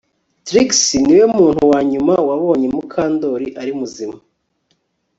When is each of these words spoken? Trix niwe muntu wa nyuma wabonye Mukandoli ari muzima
Trix 0.45 0.69
niwe 1.05 1.25
muntu 1.37 1.61
wa 1.71 1.79
nyuma 1.91 2.13
wabonye 2.27 2.67
Mukandoli 2.75 3.47
ari 3.61 3.71
muzima 3.79 4.17